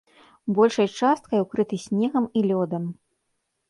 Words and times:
Большай 0.59 0.87
часткай 1.03 1.45
укрыты 1.45 1.75
снегам 1.87 2.25
і 2.39 2.47
лёдам. 2.51 2.83